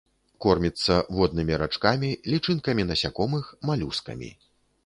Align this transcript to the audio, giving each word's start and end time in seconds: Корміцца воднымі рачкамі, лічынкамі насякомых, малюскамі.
Корміцца 0.45 0.95
воднымі 1.17 1.59
рачкамі, 1.63 2.09
лічынкамі 2.31 2.89
насякомых, 2.93 3.55
малюскамі. 3.73 4.33